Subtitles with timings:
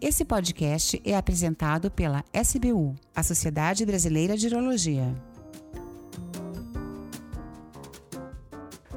[0.00, 5.12] Esse podcast é apresentado pela SBU, a Sociedade Brasileira de Urologia.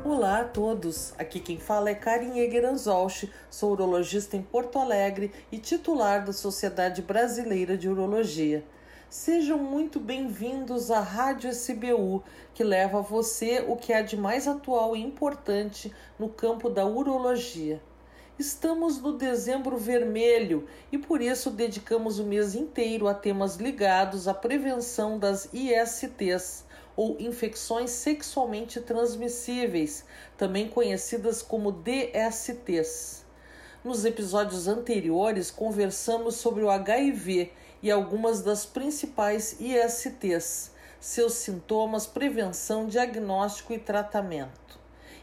[0.05, 5.57] Olá a todos, aqui quem fala é Karin Egeranzolch, sou urologista em Porto Alegre e
[5.57, 8.63] titular da Sociedade Brasileira de Urologia.
[9.09, 12.23] Sejam muito bem-vindos à Rádio SBU,
[12.53, 16.85] que leva a você o que há de mais atual e importante no campo da
[16.85, 17.81] urologia.
[18.41, 24.33] Estamos no dezembro vermelho e por isso dedicamos o mês inteiro a temas ligados à
[24.33, 26.65] prevenção das ISTs
[26.95, 30.03] ou infecções sexualmente transmissíveis,
[30.39, 33.23] também conhecidas como DSTs.
[33.83, 37.51] Nos episódios anteriores, conversamos sobre o HIV
[37.83, 44.80] e algumas das principais ISTs, seus sintomas, prevenção, diagnóstico e tratamento.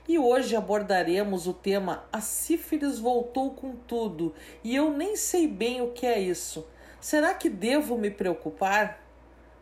[0.08, 5.82] E hoje abordaremos o tema A sífilis voltou com tudo e eu nem sei bem
[5.82, 6.66] o que é isso.
[6.98, 9.04] Será que devo me preocupar?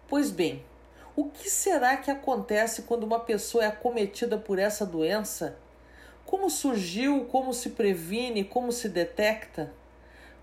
[0.07, 0.65] Pois bem,
[1.17, 5.59] o que será que acontece quando uma pessoa é acometida por essa doença?
[6.25, 9.75] Como surgiu, como se previne, como se detecta?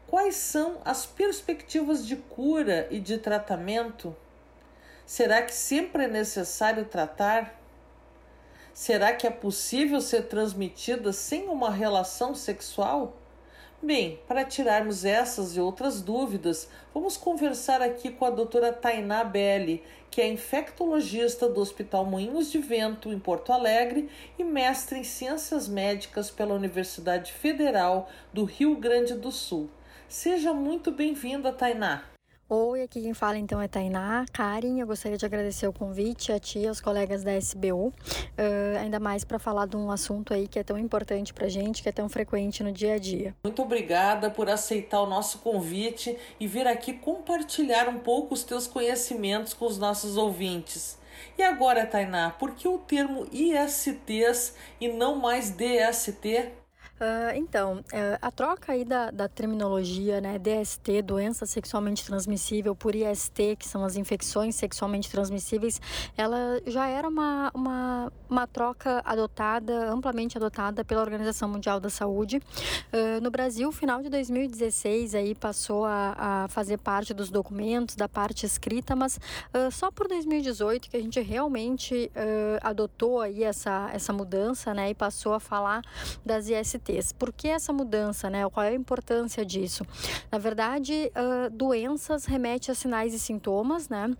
[0.05, 4.13] Quais são as perspectivas de cura e de tratamento?
[5.05, 7.62] Será que sempre é necessário tratar?
[8.73, 13.13] Será que é possível ser transmitida sem uma relação sexual?
[13.79, 19.83] Bem, para tirarmos essas e outras dúvidas, vamos conversar aqui com a doutora Tainá Belli,
[20.09, 25.67] que é infectologista do Hospital Moinhos de Vento, em Porto Alegre, e mestre em Ciências
[25.67, 29.69] Médicas pela Universidade Federal do Rio Grande do Sul.
[30.07, 32.12] Seja muito bem-vinda, Tainá.
[32.55, 34.27] Oi, aqui quem fala então é Tainá.
[34.31, 37.93] Karen, eu gostaria de agradecer o convite a ti e aos colegas da SBU, uh,
[38.79, 41.89] ainda mais para falar de um assunto aí que é tão importante para gente, que
[41.89, 43.35] é tão frequente no dia a dia.
[43.43, 48.67] Muito obrigada por aceitar o nosso convite e vir aqui compartilhar um pouco os teus
[48.67, 50.99] conhecimentos com os nossos ouvintes.
[51.35, 56.62] E agora, Tainá, por que o termo ISTs e não mais DST?
[56.93, 62.95] Uh, então, uh, a troca aí da, da terminologia, né, DST, doença sexualmente transmissível, por
[62.95, 65.81] IST, que são as infecções sexualmente transmissíveis,
[66.15, 72.37] ela já era uma, uma, uma troca adotada, amplamente adotada pela Organização Mundial da Saúde.
[72.37, 76.15] Uh, no Brasil, final de 2016, aí passou a,
[76.45, 79.19] a fazer parte dos documentos, da parte escrita, mas
[79.71, 82.11] só por 2018 que a gente realmente
[82.61, 85.81] adotou aí essa, essa mudança, né, e passou a falar
[86.25, 86.82] das IST.
[87.17, 88.47] Por que essa mudança, né?
[88.49, 89.85] Qual é a importância disso?
[90.31, 94.11] Na verdade, uh, doenças remete a sinais e sintomas, né?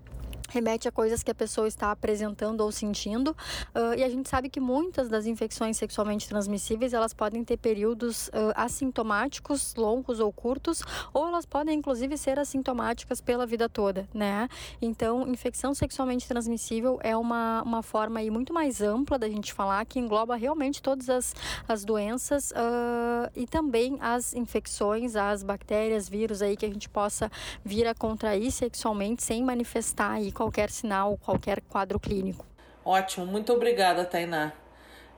[0.53, 3.35] Remete a coisas que a pessoa está apresentando ou sentindo.
[3.75, 8.27] Uh, e a gente sabe que muitas das infecções sexualmente transmissíveis elas podem ter períodos
[8.27, 10.81] uh, assintomáticos longos ou curtos
[11.13, 14.47] ou elas podem inclusive ser assintomáticas pela vida toda né?
[14.81, 19.83] Então infecção sexualmente transmissível é uma, uma forma aí muito mais ampla da gente falar
[19.85, 21.35] que engloba realmente todas as,
[21.67, 27.31] as doenças uh, e também as infecções as bactérias vírus aí que a gente possa
[27.63, 32.45] vir a contrair sexualmente sem manifestar aí qualquer sinal, qualquer quadro clínico.
[32.83, 34.51] Ótimo, muito obrigada, Tainá.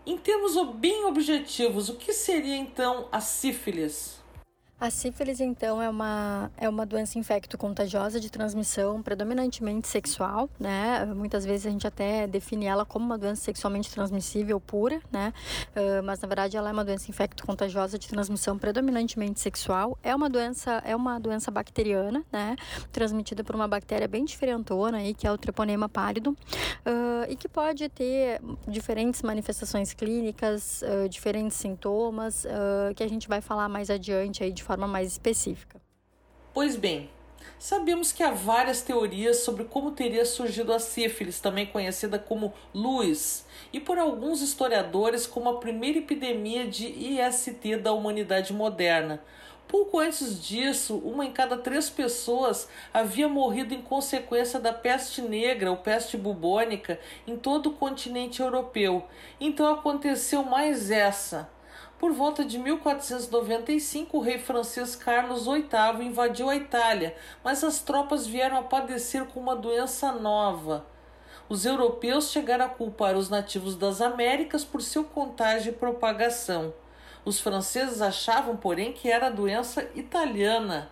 [0.05, 4.23] Em termos bem objetivos, o que seria então a sífilis?
[4.77, 11.05] A sífilis, então, é uma, é uma doença infecto-contagiosa de transmissão predominantemente sexual, né?
[11.15, 15.31] Muitas vezes a gente até define ela como uma doença sexualmente transmissível pura, né?
[15.69, 19.97] Uh, mas, na verdade, ela é uma doença infecto-contagiosa de transmissão predominantemente sexual.
[20.03, 22.57] É uma doença, é uma doença bacteriana, né?
[22.91, 27.47] Transmitida por uma bactéria bem diferentona aí, que é o treponema pálido, uh, e que
[27.47, 32.45] pode ter diferentes manifestações clínicas, uh, diferentes sintomas,
[32.95, 35.79] que a gente vai falar mais adiante aí de forma mais específica.
[36.53, 37.09] Pois bem,
[37.59, 43.45] sabemos que há várias teorias sobre como teria surgido a sífilis, também conhecida como luz,
[43.71, 49.21] e por alguns historiadores como a primeira epidemia de IST da humanidade moderna.
[49.67, 55.71] Pouco antes disso, uma em cada três pessoas havia morrido em consequência da peste negra
[55.71, 59.05] ou peste bubônica em todo o continente europeu.
[59.39, 61.49] Então aconteceu mais essa.
[61.97, 68.27] Por volta de 1495, o rei francês Carlos VIII invadiu a Itália, mas as tropas
[68.27, 70.85] vieram a padecer com uma doença nova.
[71.47, 76.73] Os europeus chegaram a culpar os nativos das Américas por seu contágio e propagação.
[77.23, 80.91] Os franceses achavam, porém, que era a doença italiana,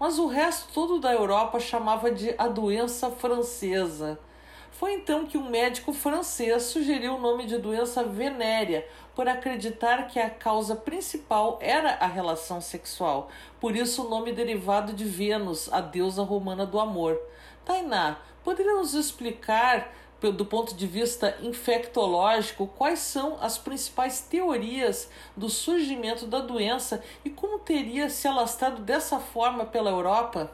[0.00, 4.18] mas o resto todo da Europa chamava de a doença francesa.
[4.70, 8.86] Foi então que um médico francês sugeriu o nome de doença venérea,
[9.18, 13.28] por acreditar que a causa principal era a relação sexual,
[13.58, 17.20] por isso o nome derivado de Vênus, a deusa romana do amor.
[17.64, 25.48] Tainá, poderia nos explicar, do ponto de vista infectológico, quais são as principais teorias do
[25.48, 30.48] surgimento da doença e como teria se alastrado dessa forma pela Europa?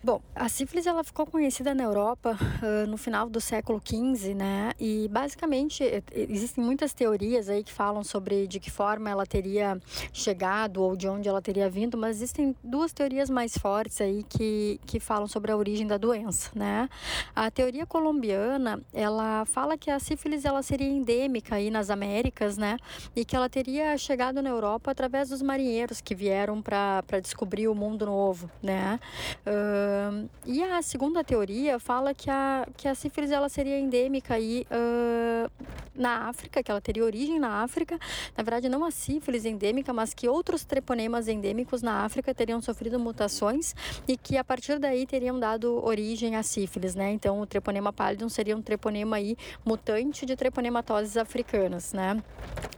[0.00, 4.70] Bom, a sífilis ela ficou conhecida na Europa uh, no final do século XV, né?
[4.78, 5.82] E basicamente
[6.14, 9.76] existem muitas teorias aí que falam sobre de que forma ela teria
[10.12, 14.80] chegado ou de onde ela teria vindo, mas existem duas teorias mais fortes aí que,
[14.86, 16.88] que falam sobre a origem da doença, né?
[17.34, 22.76] A teoria colombiana ela fala que a sífilis ela seria endêmica aí nas Américas, né?
[23.16, 27.74] E que ela teria chegado na Europa através dos marinheiros que vieram para descobrir o
[27.74, 29.00] mundo novo, né?
[29.44, 29.87] Uh,
[30.46, 35.50] E a segunda teoria fala que a, que a sífilis ela seria endêmica aí, uh,
[35.98, 37.98] na África, que ela teria origem na África.
[38.36, 42.98] Na verdade, não a sífilis endêmica, mas que outros treponemas endêmicos na África teriam sofrido
[42.98, 43.74] mutações
[44.06, 47.10] e que a partir daí teriam dado origem à sífilis, né?
[47.10, 52.22] Então, o treponema pallidum seria um treponema aí mutante de treponematoses africanas, né?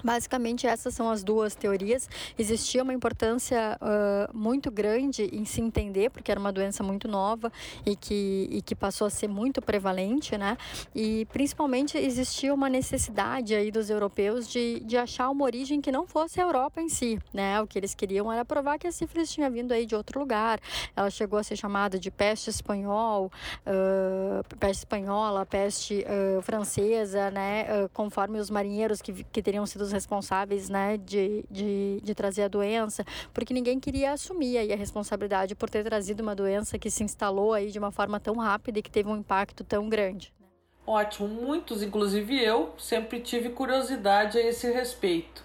[0.03, 2.09] Basicamente, essas são as duas teorias.
[2.39, 7.53] Existia uma importância uh, muito grande em se entender, porque era uma doença muito nova
[7.85, 10.57] e que, e que passou a ser muito prevalente, né?
[10.95, 16.07] E principalmente existia uma necessidade aí dos europeus de, de achar uma origem que não
[16.07, 17.61] fosse a Europa em si, né?
[17.61, 20.61] O que eles queriam era provar que a sífilis tinha vindo aí de outro lugar.
[20.97, 23.31] Ela chegou a ser chamada de peste espanhol,
[23.67, 27.67] uh, peste espanhola, peste uh, francesa, né?
[27.85, 32.43] Uh, conforme os marinheiros que, que teriam sido os responsáveis, né, de, de, de trazer
[32.43, 36.90] a doença, porque ninguém queria assumir aí a responsabilidade por ter trazido uma doença que
[36.91, 40.33] se instalou aí de uma forma tão rápida e que teve um impacto tão grande.
[40.87, 45.45] Ótimo, muitos, inclusive eu, sempre tive curiosidade a esse respeito.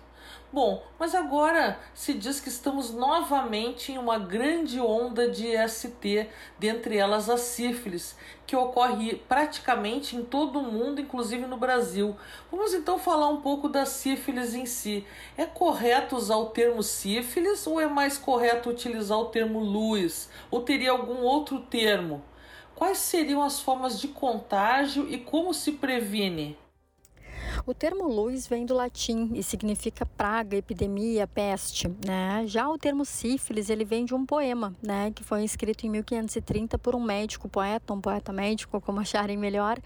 [0.56, 6.96] Bom, mas agora se diz que estamos novamente em uma grande onda de ST, dentre
[6.96, 8.16] elas a sífilis,
[8.48, 12.16] que ocorre praticamente em todo o mundo, inclusive no Brasil.
[12.50, 15.06] Vamos então falar um pouco da sífilis em si.
[15.36, 20.30] É correto usar o termo sífilis ou é mais correto utilizar o termo luz?
[20.50, 22.24] Ou teria algum outro termo?
[22.74, 26.58] Quais seriam as formas de contágio e como se previne?
[27.68, 32.44] O termo luz vem do latim e significa praga, epidemia, peste, né?
[32.46, 36.78] Já o termo sífilis, ele vem de um poema, né, que foi escrito em 1530
[36.78, 39.80] por um médico, poeta, um poeta médico, como acharem melhor,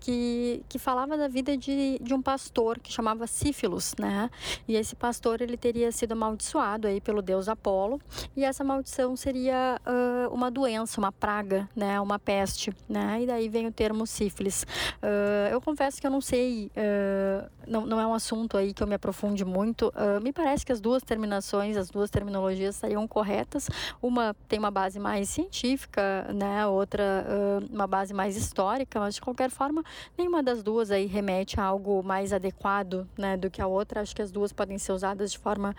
[0.00, 4.30] que, que falava da vida de, de um pastor que chamava Sífilos, né?
[4.66, 8.00] E esse pastor, ele teria sido amaldiçoado aí pelo deus Apolo,
[8.34, 13.20] e essa maldição seria uh, uma doença, uma praga, né, uma peste, né?
[13.20, 14.62] E daí vem o termo sífilis.
[15.02, 17.25] Uh, eu confesso que eu não sei uh,
[17.66, 19.88] não, não é um assunto aí que eu me aprofunde muito.
[19.88, 23.68] Uh, me parece que as duas terminações, as duas terminologias estariam corretas.
[24.00, 26.66] Uma tem uma base mais científica, né?
[26.66, 29.82] Outra uh, uma base mais histórica, mas de qualquer forma,
[30.16, 33.36] nenhuma das duas aí remete a algo mais adequado, né?
[33.36, 34.00] Do que a outra.
[34.00, 35.74] Acho que as duas podem ser usadas de forma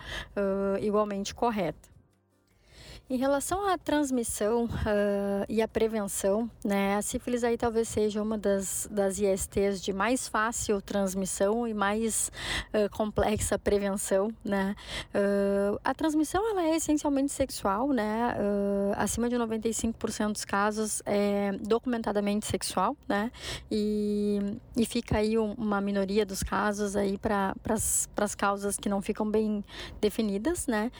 [0.80, 1.97] igualmente correta.
[3.10, 8.36] Em relação à transmissão uh, e à prevenção, né, a sífilis aí talvez seja uma
[8.36, 12.30] das, das ISTs de mais fácil transmissão e mais
[12.74, 14.76] uh, complexa prevenção, né.
[15.14, 18.34] Uh, a transmissão ela é essencialmente sexual, né,
[18.94, 23.32] acima de 95% dos casos é documentadamente sexual, né,
[23.70, 24.38] e,
[24.76, 29.30] e fica aí um, uma minoria dos casos aí para as causas que não ficam
[29.30, 29.64] bem
[29.98, 30.92] definidas, né,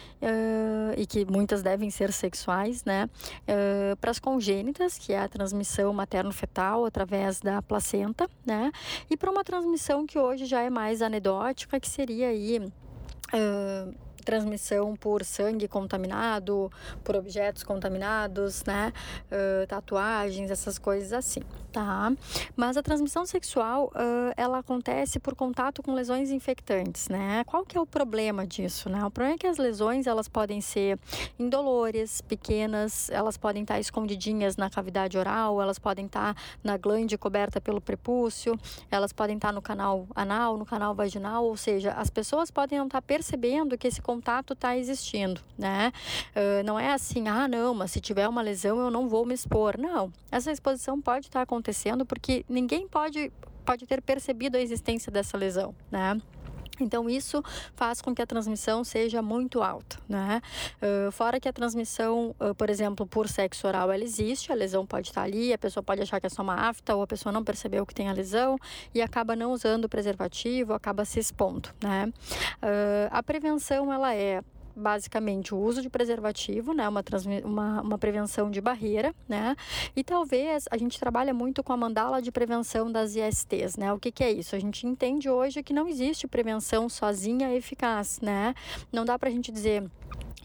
[0.97, 3.09] e que muitas devem ser sexuais, né,
[3.49, 8.71] uh, para as congênitas, que é a transmissão materno-fetal através da placenta, né,
[9.11, 13.95] e para uma transmissão que hoje já é mais anedótica, que seria aí uh,
[14.29, 16.71] transmissão por sangue contaminado,
[17.03, 18.93] por objetos contaminados, né?
[19.33, 21.41] Uh, tatuagens, essas coisas assim,
[21.73, 22.13] tá?
[22.55, 27.43] Mas a transmissão sexual, uh, ela acontece por contato com lesões infectantes, né?
[27.47, 29.03] Qual que é o problema disso, né?
[29.03, 30.99] O problema é que as lesões, elas podem ser
[31.39, 37.63] indolores, pequenas, elas podem estar escondidinhas na cavidade oral, elas podem estar na glande coberta
[37.63, 42.51] pelo prepúcio, elas podem estar no canal anal, no canal vaginal, ou seja, as pessoas
[42.51, 45.93] podem não estar percebendo que esse contato está existindo, né?
[46.35, 49.33] Uh, não é assim, ah, não, mas se tiver uma lesão eu não vou me
[49.33, 49.79] expor.
[49.79, 53.33] Não, essa exposição pode estar tá acontecendo porque ninguém pode,
[53.65, 56.21] pode ter percebido a existência dessa lesão, né?
[56.81, 57.43] Então, isso
[57.75, 60.41] faz com que a transmissão seja muito alta, né?
[60.83, 64.87] Uh, fora que a transmissão, uh, por exemplo, por sexo oral, ela existe, a lesão
[64.87, 67.33] pode estar ali, a pessoa pode achar que é só uma afta, ou a pessoa
[67.33, 68.59] não percebeu que tem a lesão
[68.95, 72.13] e acaba não usando o preservativo, acaba se expondo, né?
[72.63, 74.43] Uh, a prevenção, ela é
[74.79, 77.05] basicamente o uso de preservativo, né, uma,
[77.45, 79.57] uma, uma prevenção de barreira, né,
[79.95, 83.99] e talvez a gente trabalha muito com a mandala de prevenção das ISTs, né, o
[83.99, 84.55] que, que é isso?
[84.55, 88.55] A gente entende hoje que não existe prevenção sozinha eficaz, né,
[88.93, 89.85] não dá para a gente dizer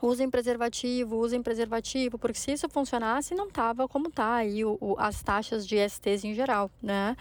[0.07, 4.95] usem preservativo, usem preservativo, porque se isso funcionasse, não tava como tá aí o, o,
[4.97, 7.15] as taxas de STs em geral, né?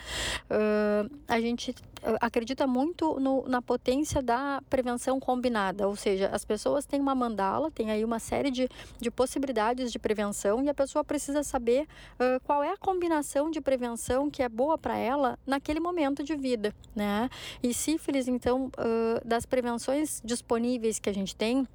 [0.50, 1.74] Uh, a gente
[2.20, 7.70] acredita muito no, na potência da prevenção combinada, ou seja, as pessoas têm uma mandala,
[7.70, 8.68] tem aí uma série de,
[9.00, 13.60] de possibilidades de prevenção e a pessoa precisa saber uh, qual é a combinação de
[13.60, 17.30] prevenção que é boa para ela naquele momento de vida, né?
[17.62, 21.66] E sífilis, então, uh, das prevenções disponíveis que a gente tem,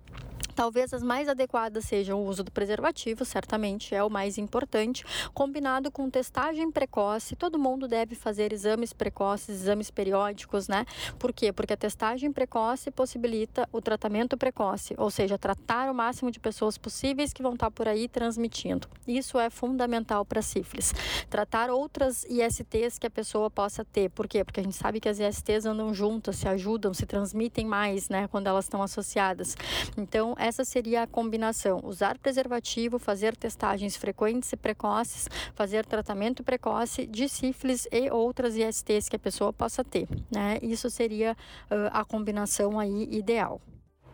[0.58, 5.92] Talvez as mais adequadas sejam o uso do preservativo, certamente é o mais importante, combinado
[5.92, 7.36] com testagem precoce.
[7.36, 10.84] Todo mundo deve fazer exames precoces, exames periódicos, né?
[11.20, 11.54] Por quê?
[11.54, 16.76] Porque a testagem precoce possibilita o tratamento precoce, ou seja, tratar o máximo de pessoas
[16.76, 18.88] possíveis que vão estar por aí transmitindo.
[19.08, 20.92] Isso é fundamental para sífilis.
[21.30, 24.10] Tratar outras ISTs que a pessoa possa ter.
[24.10, 24.44] Por quê?
[24.44, 28.28] Porque a gente sabe que as ISTs andam juntas, se ajudam, se transmitem mais, né,
[28.28, 29.56] quando elas estão associadas.
[29.96, 36.44] Então, é essa seria a combinação: usar preservativo, fazer testagens frequentes e precoces, fazer tratamento
[36.44, 40.08] precoce de sífilis e outras ISTs que a pessoa possa ter.
[40.32, 40.58] Né?
[40.62, 41.34] Isso seria
[41.70, 43.62] uh, a combinação aí ideal.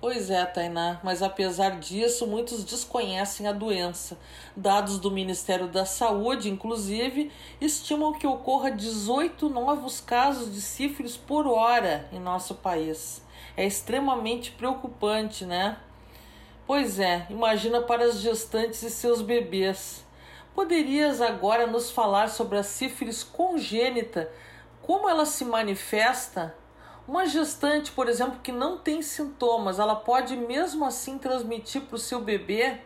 [0.04, 4.18] Pois é, Tainá, mas apesar disso, muitos desconhecem a doença.
[4.54, 11.48] Dados do Ministério da Saúde, inclusive, estimam que ocorra 18 novos casos de sífilis por
[11.48, 13.24] hora em nosso país.
[13.56, 15.78] É extremamente preocupante, né?
[16.66, 20.06] Pois é, imagina para as gestantes e seus bebês.
[20.56, 24.32] Poderias agora nos falar sobre a sífilis congênita,
[24.82, 26.56] como ela se manifesta?
[27.06, 32.00] Uma gestante, por exemplo, que não tem sintomas, ela pode mesmo assim transmitir para o
[32.00, 32.78] seu bebê?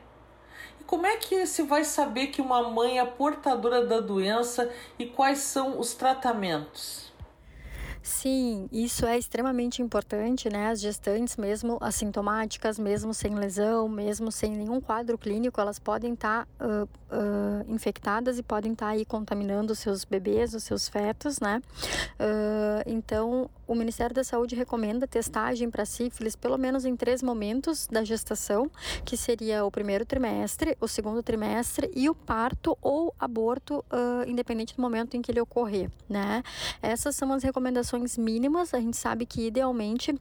[0.81, 5.05] E como é que se vai saber que uma mãe é portadora da doença e
[5.05, 7.06] quais são os tratamentos?
[8.07, 10.69] Sim, isso é extremamente importante, né?
[10.69, 16.47] As gestantes, mesmo assintomáticas, mesmo sem lesão, mesmo sem nenhum quadro clínico, elas podem estar
[16.57, 20.87] tá, uh, uh, infectadas e podem estar tá aí contaminando os seus bebês, os seus
[20.87, 21.61] fetos, né?
[22.17, 27.87] Uh, então, o Ministério da Saúde recomenda testagem para sífilis pelo menos em três momentos
[27.87, 28.71] da gestação,
[29.03, 33.83] que seria o primeiro trimestre, o segundo trimestre e o parto ou aborto,
[34.25, 36.41] independente do momento em que ele ocorrer, né?
[36.81, 38.73] Essas são as recomendações mínimas.
[38.73, 40.15] A gente sabe que idealmente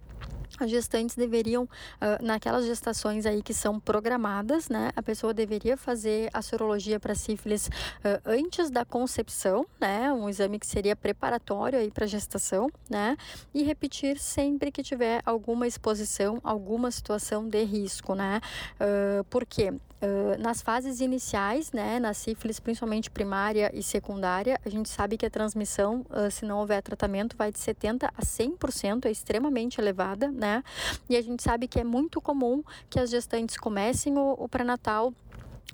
[0.58, 6.28] as gestantes deveriam, uh, naquelas gestações aí que são programadas, né, a pessoa deveria fazer
[6.32, 11.90] a sorologia para sífilis uh, antes da concepção, né, um exame que seria preparatório aí
[11.90, 13.16] para gestação, né,
[13.54, 18.40] e repetir sempre que tiver alguma exposição, alguma situação de risco, né,
[18.80, 19.72] uh, por quê?
[20.02, 25.24] Uh, nas fases iniciais, né, na sífilis, principalmente primária e secundária, a gente sabe que
[25.24, 30.28] a transmissão, uh, se não houver tratamento, vai de 70% a 100%, é extremamente elevada,
[30.30, 30.62] né?
[31.08, 35.14] E a gente sabe que é muito comum que as gestantes comecem o, o pré-natal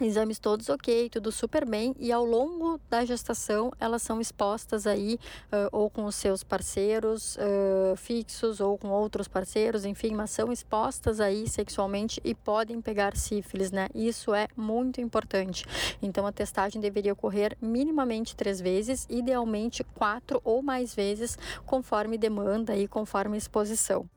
[0.00, 5.18] exames todos ok, tudo super bem e ao longo da gestação elas são expostas aí
[5.52, 10.50] uh, ou com os seus parceiros uh, fixos ou com outros parceiros, enfim, mas são
[10.50, 13.88] expostas aí sexualmente e podem pegar sífilis, né?
[13.94, 15.64] Isso é muito importante.
[16.00, 22.76] Então a testagem deveria ocorrer minimamente três vezes, idealmente quatro ou mais vezes, conforme demanda
[22.76, 24.08] e conforme exposição.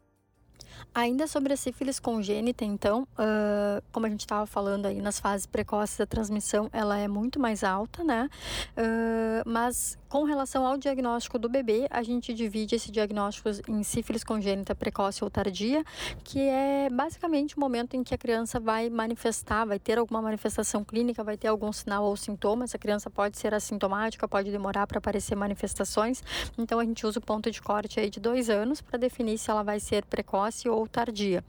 [0.94, 5.46] Ainda sobre a sífilis congênita, então, uh, como a gente estava falando aí nas fases
[5.46, 8.30] precoces da transmissão, ela é muito mais alta, né?
[8.78, 14.24] Uh, mas com relação ao diagnóstico do bebê, a gente divide esse diagnóstico em sífilis
[14.24, 15.84] congênita precoce ou tardia,
[16.24, 20.86] que é basicamente o momento em que a criança vai manifestar, vai ter alguma manifestação
[20.86, 22.64] clínica, vai ter algum sinal ou sintoma.
[22.64, 26.24] Essa criança pode ser assintomática, pode demorar para aparecer manifestações.
[26.58, 29.52] Então a gente usa o ponto de corte aí de dois anos para definir se
[29.52, 31.44] ela vai ser precoce ou tardia.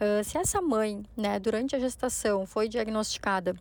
[0.00, 3.56] Uh, se essa mãe, né, durante a gestação foi diagnosticada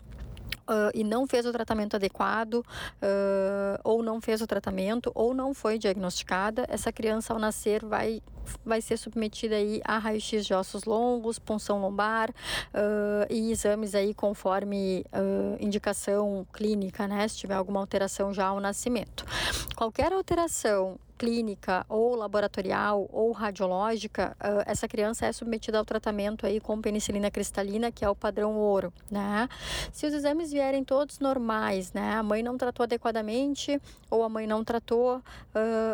[0.67, 2.65] Uh, e não fez o tratamento adequado, uh,
[3.83, 8.19] ou não fez o tratamento, ou não foi diagnosticada, essa criança ao nascer vai
[8.65, 14.13] vai ser submetida aí a raio-x de ossos longos, punção lombar uh, e exames aí
[14.13, 17.27] conforme uh, indicação clínica, né?
[17.27, 19.25] Se tiver alguma alteração já ao nascimento.
[19.75, 24.35] Qualquer alteração clínica ou laboratorial ou radiológica,
[24.65, 28.91] essa criança é submetida ao tratamento aí com penicilina cristalina, que é o padrão ouro,
[29.09, 29.47] né?
[29.93, 32.15] Se os exames vierem todos normais, né?
[32.15, 35.21] A mãe não tratou adequadamente ou a mãe não tratou,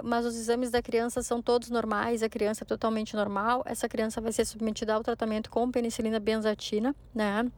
[0.03, 4.21] mas os exames da criança são todos normais, a criança é totalmente normal, essa criança
[4.21, 7.49] vai ser submetida ao tratamento com penicilina benzatina, né?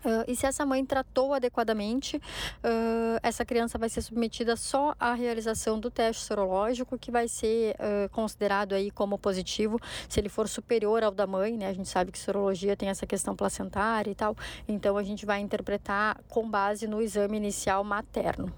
[0.00, 5.12] Uh, e se essa mãe tratou adequadamente, uh, essa criança vai ser submetida só à
[5.12, 10.48] realização do teste sorológico, que vai ser uh, considerado aí como positivo se ele for
[10.48, 11.68] superior ao da mãe, né?
[11.68, 14.34] A gente sabe que sorologia tem essa questão placentária e tal,
[14.66, 18.50] então a gente vai interpretar com base no exame inicial materno.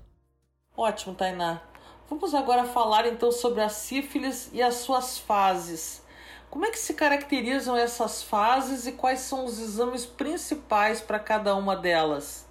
[0.76, 1.71] Ótimo, Tainá.
[2.14, 6.02] Vamos agora falar então sobre a sífilis e as suas fases.
[6.50, 11.57] Como é que se caracterizam essas fases e quais são os exames principais para cada
[11.57, 12.47] uma delas?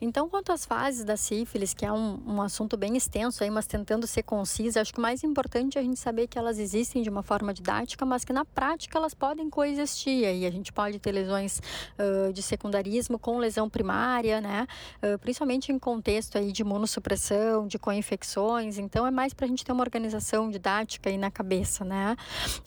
[0.00, 3.66] Então, quanto às fases da sífilis, que é um, um assunto bem extenso aí, mas
[3.66, 7.02] tentando ser concisa, acho que o mais importante é a gente saber que elas existem
[7.02, 10.24] de uma forma didática, mas que na prática elas podem coexistir.
[10.24, 11.60] E a gente pode ter lesões
[11.98, 14.66] uh, de secundarismo com lesão primária, né?
[15.02, 18.78] Uh, principalmente em contexto aí de imunossupressão, de co-infecções.
[18.78, 22.16] Então, é mais para a gente ter uma organização didática aí na cabeça, né?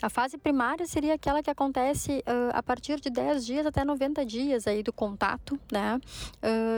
[0.02, 4.26] A fase primária seria aquela que acontece uh, a partir de 10 dias até 90
[4.26, 6.00] dias aí do contato, né?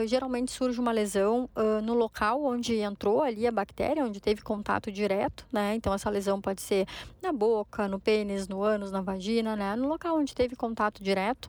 [0.06, 4.90] geralmente surge uma lesão uh, no local onde entrou ali a bactéria, onde teve contato
[4.90, 5.74] direto, né?
[5.74, 6.86] Então essa lesão pode ser
[7.22, 9.76] na boca, no pênis, no ânus, na vagina, né?
[9.76, 11.48] No local onde teve contato direto.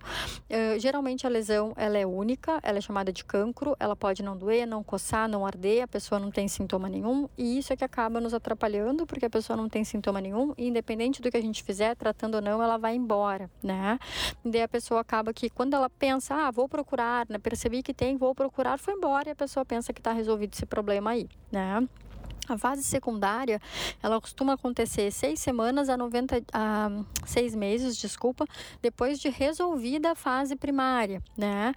[0.49, 4.35] Uh, geralmente a lesão ela é única, ela é chamada de cancro, ela pode não
[4.35, 7.83] doer, não coçar, não arder, a pessoa não tem sintoma nenhum e isso é que
[7.83, 11.41] acaba nos atrapalhando porque a pessoa não tem sintoma nenhum e independente do que a
[11.41, 13.99] gente fizer, tratando ou não, ela vai embora, né?
[14.43, 17.37] E daí a pessoa acaba que quando ela pensa, ah, vou procurar, né?
[17.37, 20.65] Percebi que tem, vou procurar, foi embora e a pessoa pensa que está resolvido esse
[20.65, 21.87] problema aí, né?
[22.47, 23.61] A fase secundária,
[24.01, 26.89] ela costuma acontecer seis semanas a 90, a
[27.25, 28.45] seis meses, desculpa,
[28.81, 31.73] depois de resolvida a fase primária, né?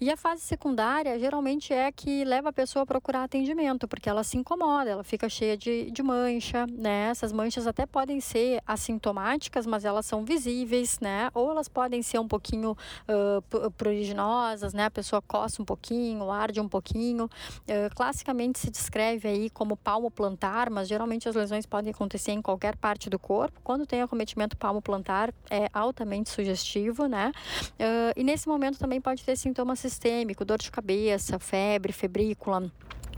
[0.00, 4.24] E a fase secundária geralmente é que leva a pessoa a procurar atendimento, porque ela
[4.24, 7.08] se incomoda, ela fica cheia de, de mancha, né?
[7.10, 11.30] Essas manchas até podem ser assintomáticas, mas elas são visíveis, né?
[11.34, 12.76] Ou elas podem ser um pouquinho
[13.08, 14.86] uh, pruriginosas, né?
[14.86, 17.24] A pessoa coça um pouquinho, arde um pouquinho.
[17.24, 22.40] Uh, classicamente se descreve aí como palmo plantar, mas geralmente as lesões podem acontecer em
[22.40, 23.60] qualquer parte do corpo.
[23.62, 27.32] Quando tem acometimento palmo plantar, é altamente sugestivo, né?
[27.72, 32.70] Uh, e nesse momento também pode ter sintoma sistêmico, dor de cabeça, febre, febrícula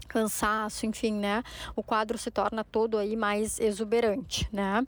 [0.06, 1.42] cansaço, enfim, né?
[1.74, 4.84] O quadro se torna todo aí mais exuberante, né?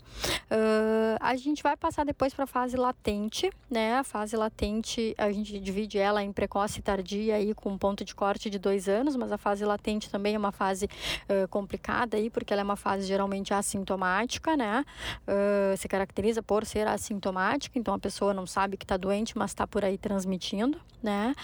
[0.50, 3.96] Uh, a gente vai passar depois para a fase latente, né?
[3.96, 8.04] A fase latente a gente divide ela em precoce e tardia aí com um ponto
[8.04, 12.16] de corte de dois anos, mas a fase latente também é uma fase uh, complicada
[12.16, 14.84] aí porque ela é uma fase geralmente assintomática, né?
[15.26, 19.50] Uh, se caracteriza por ser assintomática, então a pessoa não sabe que está doente, mas
[19.50, 21.34] está por aí transmitindo, né?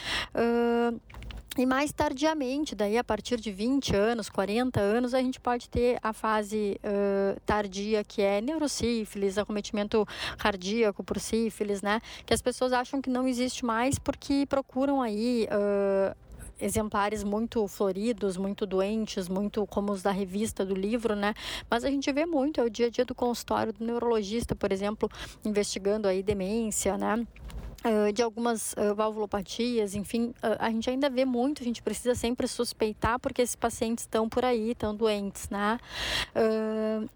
[1.56, 5.98] E mais tardiamente, daí a partir de 20 anos, 40 anos, a gente pode ter
[6.02, 10.04] a fase uh, tardia, que é neurosífilis, acometimento
[10.36, 12.00] cardíaco por sífilis, né?
[12.26, 16.16] Que as pessoas acham que não existe mais porque procuram aí uh,
[16.60, 21.34] exemplares muito floridos, muito doentes, muito como os da revista do livro, né?
[21.70, 24.72] Mas a gente vê muito, é o dia a dia do consultório do neurologista, por
[24.72, 25.08] exemplo,
[25.44, 27.24] investigando aí demência, né?
[27.84, 32.14] Uh, de algumas uh, valvulopatias, enfim, uh, a gente ainda vê muito, a gente precisa
[32.14, 35.78] sempre suspeitar porque esses pacientes estão por aí, estão doentes, né?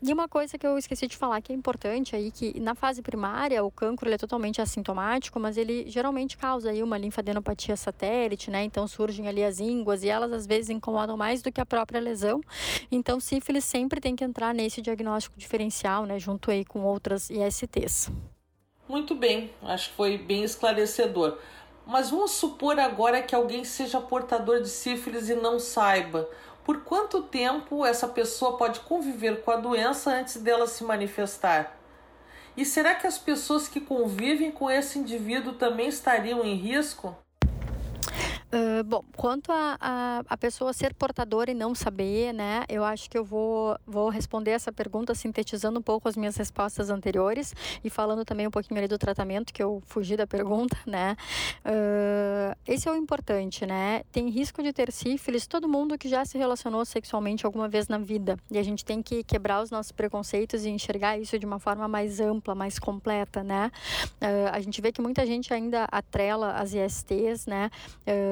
[0.03, 3.01] e uma coisa que eu esqueci de falar que é importante aí, que na fase
[3.01, 8.63] primária o cancro é totalmente assintomático, mas ele geralmente causa aí uma linfadenopatia satélite, né?
[8.65, 12.01] Então surgem ali as ínguas e elas às vezes incomodam mais do que a própria
[12.01, 12.41] lesão.
[12.93, 16.19] Então sífilis sempre tem que entrar nesse diagnóstico diferencial, né?
[16.19, 18.11] Junto aí com outras ISTs.
[18.89, 21.37] Muito bem, acho que foi bem esclarecedor.
[21.87, 26.27] Mas vamos supor agora que alguém seja portador de sífilis e não saiba.
[26.65, 31.79] Por quanto tempo essa pessoa pode conviver com a doença antes dela se manifestar?
[32.57, 37.15] E será que as pessoas que convivem com esse indivíduo também estariam em risco?
[38.51, 42.65] Uh, bom, quanto a, a, a, pessoa ser portadora e não saber, né?
[42.67, 46.89] Eu acho que eu vou, vou responder essa pergunta sintetizando um pouco as minhas respostas
[46.89, 51.15] anteriores e falando também um pouquinho ali do tratamento, que eu fugi da pergunta, né?
[51.63, 54.03] Uh, esse é o importante, né?
[54.11, 57.99] Tem risco de ter sífilis todo mundo que já se relacionou sexualmente alguma vez na
[57.99, 58.39] vida.
[58.51, 61.87] E a gente tem que quebrar os nossos preconceitos e enxergar isso de uma forma
[61.87, 63.71] mais ampla, mais completa, né?
[64.23, 67.71] Uh, a gente vê que muita gente ainda atrela as ISTs, né?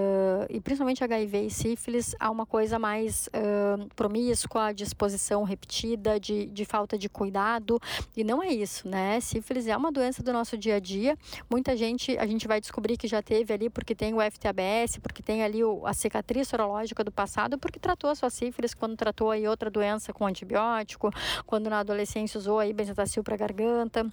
[0.06, 6.20] Uh, e principalmente HIV e sífilis, há uma coisa mais uh, promíscua, de exposição repetida,
[6.20, 7.80] de, de falta de cuidado,
[8.16, 9.20] e não é isso, né?
[9.20, 11.16] Sífilis é uma doença do nosso dia a dia.
[11.50, 15.22] Muita gente, a gente vai descobrir que já teve ali porque tem o FTABS, porque
[15.22, 19.30] tem ali o, a cicatriz sorológica do passado, porque tratou a sua sífilis quando tratou
[19.30, 21.10] aí outra doença com antibiótico,
[21.44, 24.06] quando na adolescência usou aí benzetacil para garganta.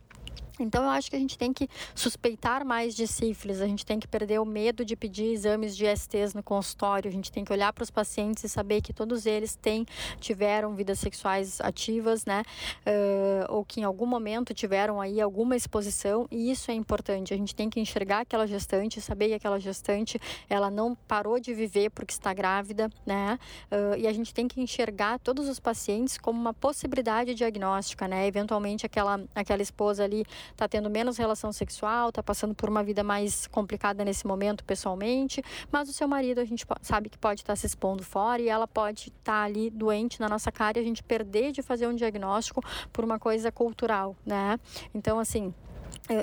[0.60, 4.00] Então, eu acho que a gente tem que suspeitar mais de sífilis, a gente tem
[4.00, 7.52] que perder o medo de pedir exames de STs no consultório, a gente tem que
[7.52, 9.86] olhar para os pacientes e saber que todos eles têm,
[10.20, 12.44] tiveram vidas sexuais ativas, né?
[12.86, 17.34] Uh, ou que em algum momento tiveram aí alguma exposição, e isso é importante.
[17.34, 21.54] A gente tem que enxergar aquela gestante, saber que aquela gestante ela não parou de
[21.54, 23.40] viver porque está grávida, né?
[23.72, 28.28] Uh, e a gente tem que enxergar todos os pacientes como uma possibilidade diagnóstica, né?
[28.28, 33.04] Eventualmente, aquela, aquela esposa ali está tendo menos relação sexual, está passando por uma vida
[33.04, 37.54] mais complicada nesse momento pessoalmente, mas o seu marido a gente sabe que pode estar
[37.54, 40.82] tá se expondo fora e ela pode estar tá ali doente na nossa cara e
[40.82, 44.60] a gente perder de fazer um diagnóstico por uma coisa cultural, né?
[44.94, 45.54] Então, assim,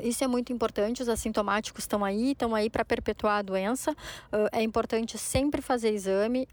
[0.02, 3.94] isso é muito importante, os assintomáticos estão aí, estão aí para perpetuar a doença.
[4.52, 6.46] É importante sempre fazer exame.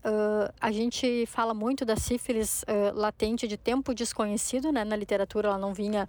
[0.59, 2.63] A gente fala muito da sífilis
[2.93, 4.83] latente de tempo desconhecido, né?
[4.83, 6.07] Na literatura ela não vinha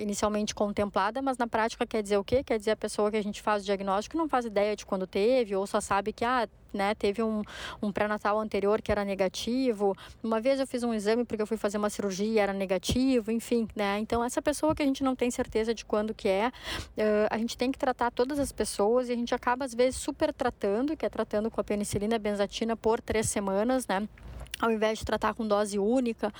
[0.00, 2.42] inicialmente contemplada, mas na prática quer dizer o quê?
[2.42, 5.06] Quer dizer a pessoa que a gente faz o diagnóstico não faz ideia de quando
[5.06, 6.94] teve, ou só sabe que ah, né?
[6.94, 7.42] Teve um,
[7.82, 9.96] um pré-natal anterior que era negativo.
[10.22, 13.30] Uma vez eu fiz um exame porque eu fui fazer uma cirurgia e era negativo,
[13.30, 13.98] enfim, né?
[13.98, 17.38] Então, essa pessoa que a gente não tem certeza de quando que é, uh, a
[17.38, 20.96] gente tem que tratar todas as pessoas e a gente acaba, às vezes, super tratando,
[20.96, 24.08] que é tratando com a penicilina benzatina por três semanas, né?
[24.58, 26.32] Ao invés de tratar com dose única,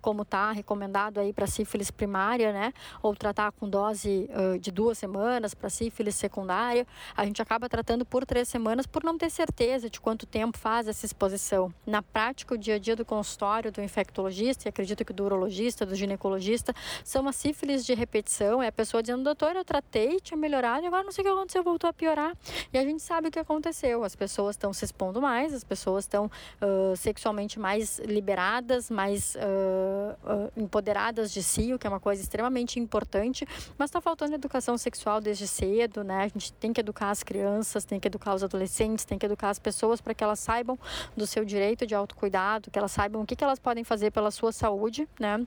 [0.00, 4.28] como está recomendado aí para sífilis primária, né, ou tratar com dose
[4.60, 9.18] de duas semanas para sífilis secundária, a gente acaba tratando por três semanas por não
[9.18, 11.72] ter certeza de quanto tempo faz essa exposição.
[11.86, 15.84] Na prática, o dia a dia do consultório do infectologista, e acredito que do urologista,
[15.84, 20.36] do ginecologista, são uma sífilis de repetição, é a pessoa dizendo, doutor, eu tratei, tinha
[20.36, 22.36] melhorado, e agora não sei o que aconteceu, voltou a piorar.
[22.72, 26.04] E a gente sabe o que aconteceu, as pessoas estão se expondo mais, as pessoas
[26.04, 32.00] estão uh, sexualmente mais liberadas, mais uh, uh, empoderadas de si, o que é uma
[32.00, 33.46] coisa extremamente importante,
[33.76, 36.24] mas está faltando educação sexual desde cedo, né?
[36.24, 39.50] A gente tem que educar as crianças, tem que educar os adolescentes, tem que educar
[39.50, 40.78] as pessoas para que elas saibam
[41.16, 44.30] do seu direito de autocuidado, que elas saibam o que, que elas podem fazer pela
[44.30, 45.46] sua saúde, né?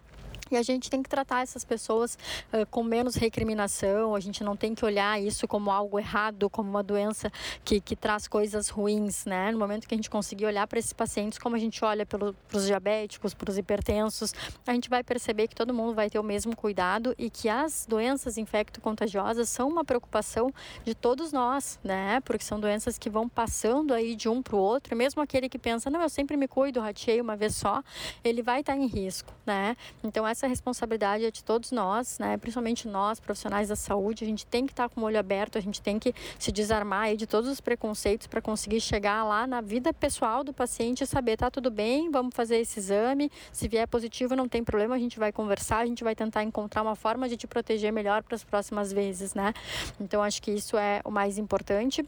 [0.52, 2.18] E a gente tem que tratar essas pessoas
[2.52, 6.70] uh, com menos recriminação, a gente não tem que olhar isso como algo errado, como
[6.70, 7.32] uma doença
[7.64, 9.52] que, que traz coisas ruins, né?
[9.52, 12.34] No momento que a gente conseguir olhar para esses pacientes como a gente olha para
[12.54, 14.34] os diabéticos, para os hipertensos,
[14.68, 17.86] a gente vai perceber que todo mundo vai ter o mesmo cuidado e que as
[17.88, 22.20] doenças infecto-contagiosas são uma preocupação de todos nós, né?
[22.22, 25.48] Porque são doenças que vão passando aí de um para o outro, e mesmo aquele
[25.48, 27.84] que pensa, não, eu sempre me cuido, ratei uma vez só,
[28.24, 29.78] ele vai estar em risco, né?
[30.04, 32.36] Então, essa essa responsabilidade é de todos nós, né?
[32.36, 34.23] principalmente nós, profissionais da saúde.
[34.23, 37.15] A gente tem que estar com o olho aberto, a gente tem que se desarmar
[37.15, 41.38] de todos os preconceitos para conseguir chegar lá na vida pessoal do paciente e saber,
[41.38, 43.32] tá tudo bem, vamos fazer esse exame.
[43.51, 46.82] Se vier positivo, não tem problema, a gente vai conversar, a gente vai tentar encontrar
[46.82, 49.54] uma forma de te proteger melhor para as próximas vezes, né?
[49.99, 52.04] Então, acho que isso é o mais importante.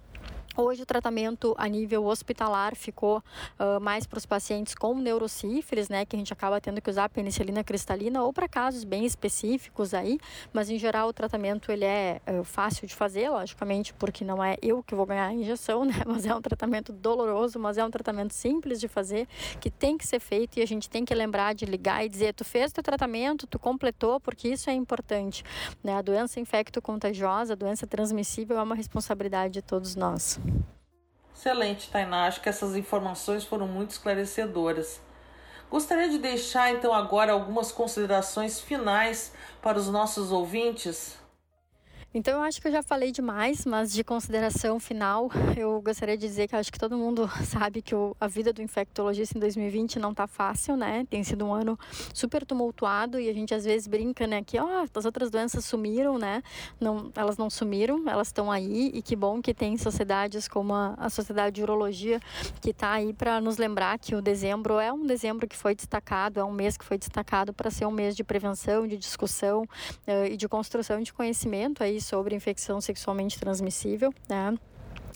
[0.56, 6.06] Hoje o tratamento a nível hospitalar ficou uh, mais para os pacientes com neurosífilis, né,
[6.06, 10.20] que a gente acaba tendo que usar penicilina cristalina ou para casos bem específicos aí,
[10.52, 14.58] mas em geral o tratamento ele é uh, fácil de fazer, logicamente, porque não é
[14.62, 17.92] eu que vou ganhar a injeção, né, mas é um tratamento doloroso, mas é um
[17.92, 19.28] tratamento simples de fazer,
[19.60, 22.34] que tem que ser feito e a gente tem que lembrar de ligar e dizer,
[22.34, 25.44] tu fez teu tratamento, tu completou, porque isso é importante,
[25.84, 25.96] né?
[25.96, 30.40] A doença infecto-contagiosa, a doença transmissível é uma responsabilidade de todos nós.
[31.36, 32.28] Excelente, Tainá.
[32.28, 35.02] Acho que essas informações foram muito esclarecedoras.
[35.74, 41.18] Gostaria de deixar então agora algumas considerações finais para os nossos ouvintes.
[42.16, 46.28] Então eu acho que eu já falei demais, mas de consideração final, eu gostaria de
[46.28, 49.98] dizer que acho que todo mundo sabe que o, a vida do infectologista em 2020
[49.98, 51.08] não tá fácil, né?
[51.10, 51.78] Tem sido um ano
[52.14, 55.66] super tumultuado e a gente às vezes brinca, né, que ó, oh, as outras doenças
[55.66, 56.44] sumiram, né?
[56.80, 60.94] Não, elas não sumiram, elas estão aí e que bom que tem sociedades como a,
[61.00, 62.20] a Sociedade de Urologia
[62.62, 66.40] que está aí para nos lembrar que o dezembro é um dezembro que foi destacado,
[66.40, 70.26] é um mês que foi destacado para ser um mês de prevenção, de discussão uh,
[70.30, 74.56] e de construção de conhecimento aí sobre infecção sexualmente transmissível, né?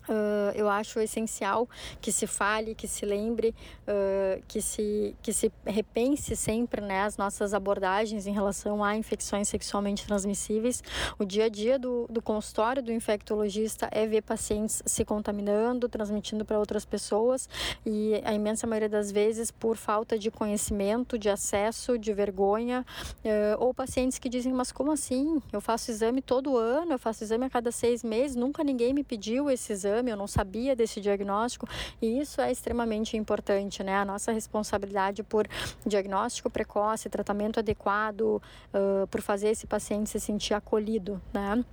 [0.08, 1.68] Uh, eu acho essencial
[2.00, 7.18] que se fale, que se lembre, uh, que, se, que se repense sempre né, as
[7.18, 10.82] nossas abordagens em relação a infecções sexualmente transmissíveis.
[11.20, 16.46] O dia a dia do, do consultório do infectologista é ver pacientes se contaminando, transmitindo
[16.46, 17.50] para outras pessoas
[17.86, 22.86] e a imensa maioria das vezes por falta de conhecimento, de acesso, de vergonha,
[23.26, 25.42] uh, ou pacientes que dizem, mas como assim?
[25.52, 29.04] Eu faço exame todo ano, eu faço exame a cada seis meses, nunca ninguém me
[29.04, 31.68] pediu esse exame exame, eu não sabia desse diagnóstico,
[32.02, 33.96] e isso é extremamente importante, né?
[33.96, 35.48] A nossa responsabilidade por
[35.86, 41.64] diagnóstico precoce, tratamento adequado, uh, por fazer esse paciente se sentir acolhido, né?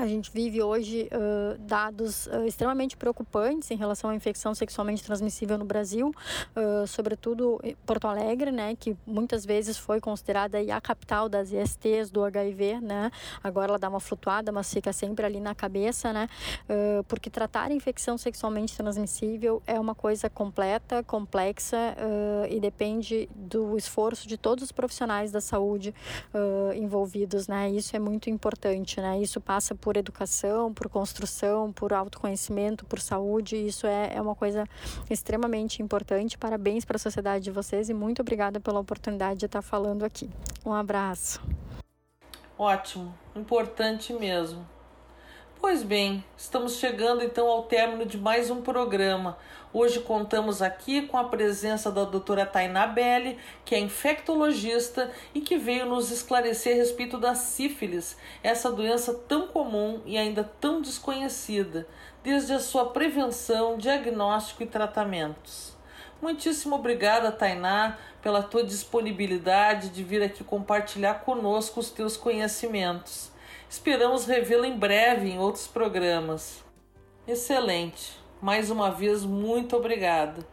[0.00, 5.58] A gente vive hoje uh, dados uh, extremamente preocupantes em relação à infecção sexualmente transmissível
[5.58, 6.10] no Brasil,
[6.56, 12.24] uh, sobretudo Porto Alegre, né, que muitas vezes foi considerada a capital das ISTs do
[12.24, 13.10] HIV, né?
[13.44, 16.28] Agora ela dá uma flutuada, mas fica sempre ali na cabeça, né?
[17.08, 21.96] porque tratar infecção sexualmente transmissível é uma coisa completa, complexa
[22.48, 25.94] e depende do esforço de todos os profissionais da saúde
[26.74, 27.70] envolvidos, né?
[27.70, 29.20] Isso é muito importante, né?
[29.20, 33.56] Isso passa por por educação, por construção, por autoconhecimento, por saúde.
[33.56, 34.64] Isso é, é uma coisa
[35.10, 36.38] extremamente importante.
[36.38, 40.30] Parabéns para a sociedade de vocês e muito obrigada pela oportunidade de estar falando aqui.
[40.64, 41.42] Um abraço.
[42.56, 44.64] Ótimo, importante mesmo.
[45.60, 49.36] Pois bem, estamos chegando então ao término de mais um programa.
[49.74, 55.58] Hoje contamos aqui com a presença da doutora Tainá Belli, que é infectologista e que
[55.58, 61.86] veio nos esclarecer a respeito da sífilis, essa doença tão comum e ainda tão desconhecida,
[62.24, 65.76] desde a sua prevenção, diagnóstico e tratamentos.
[66.22, 73.30] Muitíssimo obrigada, Tainá, pela tua disponibilidade de vir aqui compartilhar conosco os teus conhecimentos.
[73.70, 76.64] Esperamos revê-la em breve em outros programas.
[77.24, 78.18] Excelente.
[78.42, 80.44] Mais uma vez, muito obrigada.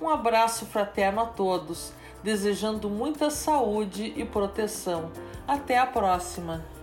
[0.00, 5.10] Um abraço fraterno a todos, desejando muita saúde e proteção.
[5.46, 6.77] Até a próxima!